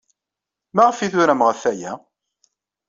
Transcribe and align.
Maɣef 0.75 0.97
ay 0.99 1.09
turam 1.11 1.41
ɣef 1.47 1.61
waya? 1.67 1.93